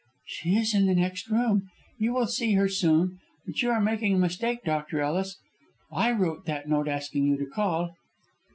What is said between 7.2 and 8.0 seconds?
you to call."